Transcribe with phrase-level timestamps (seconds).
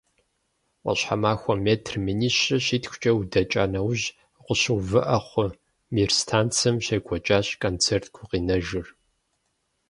[0.81, 4.05] Ӏуащхьэмахуэ метр минищрэ щитхукӏэ удэкӀа нэужь,
[4.39, 5.45] укъыщыувыӀэ хъу,
[5.93, 8.87] «Мир» станцым щекӀуэкӀащ концерт гукъинэжыр.